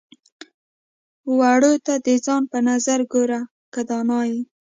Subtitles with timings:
[1.37, 3.41] واړو ته د ځان په نظر ګوره
[3.73, 4.39] که دانا يې.